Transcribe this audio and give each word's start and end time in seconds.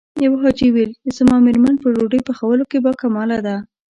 يوه 0.23 0.37
حاجي 0.43 0.67
ويل 0.71 0.91
چې 1.01 1.09
زما 1.17 1.35
مېرمن 1.45 1.75
په 1.79 1.87
ډوډۍ 1.95 2.21
پخولو 2.27 2.63
کې 2.71 2.77
باکماله 2.85 3.37
ده. 3.45 3.55